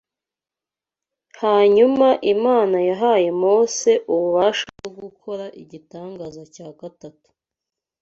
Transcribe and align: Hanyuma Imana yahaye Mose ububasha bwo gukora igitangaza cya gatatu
Hanyuma 1.41 2.07
Imana 2.33 2.77
yahaye 2.89 3.29
Mose 3.41 3.91
ububasha 4.11 4.67
bwo 4.87 4.91
gukora 5.03 5.45
igitangaza 5.61 6.41
cya 6.53 6.67
gatatu 6.79 7.29